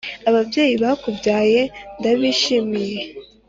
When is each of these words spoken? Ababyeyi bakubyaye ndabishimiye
Ababyeyi 0.29 0.75
bakubyaye 0.83 1.61
ndabishimiye 1.99 3.01